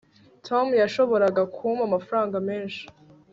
tom 0.47 0.67
yashoboraga 0.81 1.41
kumpa 1.55 1.83
amafaranga 1.89 2.37
menshi 2.49 2.83